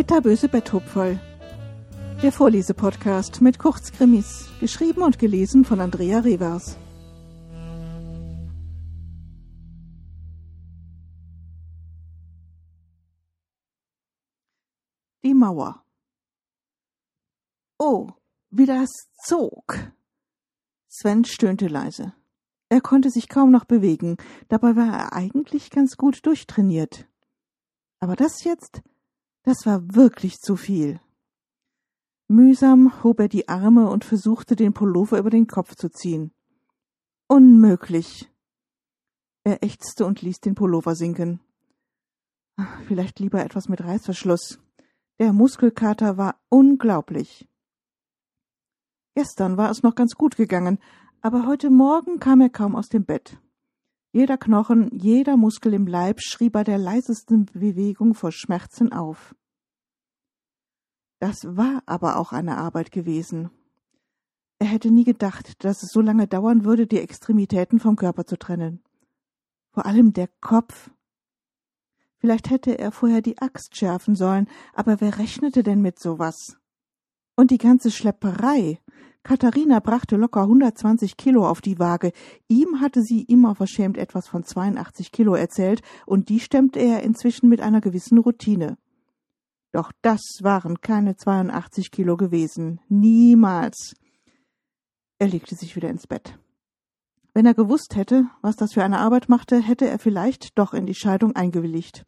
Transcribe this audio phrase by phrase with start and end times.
[0.00, 1.20] Bitterböse Betthupferl.
[2.22, 6.78] Der Vorlesepodcast mit Kurzkrimis, geschrieben und gelesen von Andrea Revers.
[15.22, 15.84] Die Mauer.
[17.78, 18.08] Oh,
[18.48, 18.88] wie das
[19.22, 19.92] zog.
[20.88, 22.14] Sven stöhnte leise.
[22.70, 24.16] Er konnte sich kaum noch bewegen,
[24.48, 27.06] dabei war er eigentlich ganz gut durchtrainiert.
[27.98, 28.80] Aber das jetzt,
[29.42, 31.00] das war wirklich zu viel.
[32.28, 36.32] Mühsam hob er die Arme und versuchte, den Pullover über den Kopf zu ziehen.
[37.26, 38.30] Unmöglich.
[39.42, 41.40] Er ächzte und ließ den Pullover sinken.
[42.86, 44.60] Vielleicht lieber etwas mit Reißverschluss.
[45.18, 47.48] Der Muskelkater war unglaublich.
[49.14, 50.78] Gestern war es noch ganz gut gegangen,
[51.20, 53.38] aber heute Morgen kam er kaum aus dem Bett.
[54.12, 59.36] Jeder Knochen, jeder Muskel im Leib schrie bei der leisesten Bewegung vor Schmerzen auf.
[61.20, 63.50] Das war aber auch eine Arbeit gewesen.
[64.58, 68.36] Er hätte nie gedacht, dass es so lange dauern würde, die Extremitäten vom Körper zu
[68.36, 68.82] trennen.
[69.70, 70.90] Vor allem der Kopf.
[72.18, 76.59] Vielleicht hätte er vorher die Axt schärfen sollen, aber wer rechnete denn mit sowas?
[77.40, 78.80] Und die ganze Schlepperei.
[79.22, 82.12] Katharina brachte locker 120 Kilo auf die Waage.
[82.48, 87.48] Ihm hatte sie immer verschämt etwas von 82 Kilo erzählt, und die stemmte er inzwischen
[87.48, 88.76] mit einer gewissen Routine.
[89.72, 92.78] Doch das waren keine 82 Kilo gewesen.
[92.90, 93.94] Niemals.
[95.18, 96.38] Er legte sich wieder ins Bett.
[97.32, 100.84] Wenn er gewusst hätte, was das für eine Arbeit machte, hätte er vielleicht doch in
[100.84, 102.04] die Scheidung eingewilligt.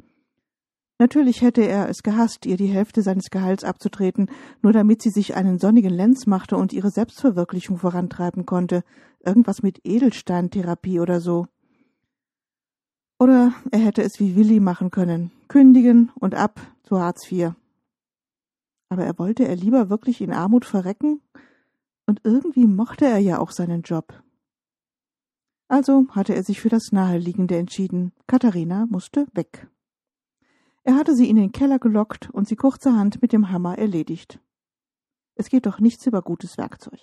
[1.02, 4.30] Natürlich hätte er es gehasst, ihr die Hälfte seines Gehalts abzutreten,
[4.62, 8.84] nur damit sie sich einen sonnigen Lenz machte und ihre Selbstverwirklichung vorantreiben konnte.
[9.18, 11.48] Irgendwas mit Edelsteintherapie oder so.
[13.18, 15.32] Oder er hätte es wie Willi machen können.
[15.48, 17.54] Kündigen und ab zu Hartz IV.
[18.88, 21.20] Aber er wollte er lieber wirklich in Armut verrecken?
[22.06, 24.22] Und irgendwie mochte er ja auch seinen Job.
[25.66, 28.12] Also hatte er sich für das Naheliegende entschieden.
[28.28, 29.66] Katharina musste weg.
[30.84, 34.40] Er hatte sie in den Keller gelockt und sie kurzerhand mit dem Hammer erledigt.
[35.34, 37.00] Es geht doch nichts über gutes Werkzeug.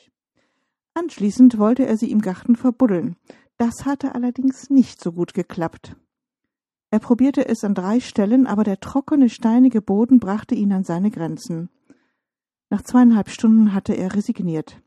[0.93, 3.15] Anschließend wollte er sie im Garten verbuddeln.
[3.57, 5.95] Das hatte allerdings nicht so gut geklappt.
[6.91, 11.11] Er probierte es an drei Stellen, aber der trockene, steinige Boden brachte ihn an seine
[11.11, 11.69] Grenzen.
[12.69, 14.81] Nach zweieinhalb Stunden hatte er resigniert.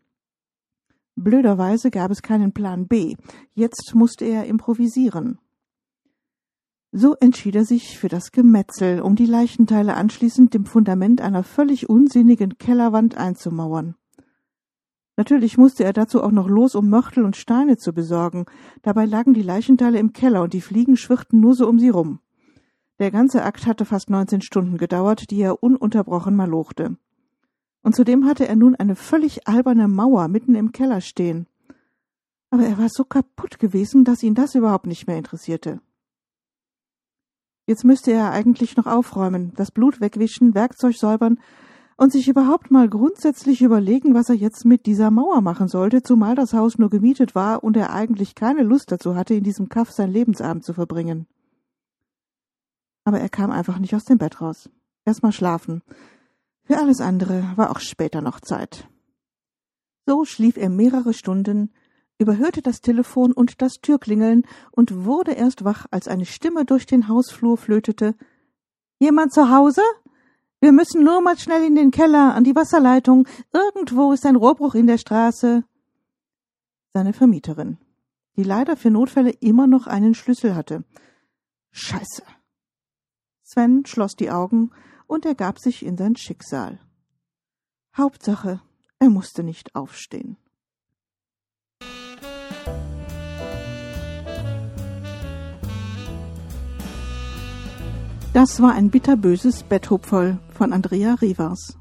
[1.14, 3.16] Blöderweise gab es keinen Plan B.
[3.54, 5.38] Jetzt musste er improvisieren.
[6.94, 11.88] So entschied er sich für das Gemetzel, um die Leichenteile anschließend dem Fundament einer völlig
[11.88, 13.94] unsinnigen Kellerwand einzumauern.
[15.16, 18.44] Natürlich musste er dazu auch noch los, um Mörtel und Steine zu besorgen.
[18.82, 22.20] Dabei lagen die Leichenteile im Keller und die Fliegen schwirrten nur so um sie rum.
[22.98, 26.98] Der ganze Akt hatte fast neunzehn Stunden gedauert, die er ununterbrochen malochte.
[27.82, 31.46] Und zudem hatte er nun eine völlig alberne Mauer mitten im Keller stehen.
[32.50, 35.80] Aber er war so kaputt gewesen, dass ihn das überhaupt nicht mehr interessierte.
[37.66, 41.38] Jetzt müsste er eigentlich noch aufräumen, das Blut wegwischen, Werkzeug säubern
[41.96, 46.34] und sich überhaupt mal grundsätzlich überlegen, was er jetzt mit dieser Mauer machen sollte, zumal
[46.34, 49.92] das Haus nur gemietet war und er eigentlich keine Lust dazu hatte, in diesem Kaff
[49.92, 51.26] sein Lebensabend zu verbringen.
[53.04, 54.68] Aber er kam einfach nicht aus dem Bett raus.
[55.04, 55.82] Erst mal schlafen.
[56.64, 58.88] Für alles andere war auch später noch Zeit.
[60.06, 61.70] So schlief er mehrere Stunden,
[62.18, 67.08] überhörte das Telefon und das Türklingeln und wurde erst wach, als eine Stimme durch den
[67.08, 68.14] Hausflur flötete.
[68.98, 69.82] Jemand zu Hause?
[70.60, 73.26] Wir müssen nur mal schnell in den Keller, an die Wasserleitung.
[73.52, 75.64] Irgendwo ist ein Rohrbruch in der Straße.
[76.94, 77.78] Seine Vermieterin,
[78.36, 80.84] die leider für Notfälle immer noch einen Schlüssel hatte.
[81.72, 82.22] Scheiße.
[83.42, 84.70] Sven schloss die Augen
[85.06, 86.78] und ergab sich in sein Schicksal.
[87.96, 88.60] Hauptsache,
[88.98, 90.36] er musste nicht aufstehen.
[98.32, 101.76] Das war ein bitterböses Betthupferl von Andrea Rivers.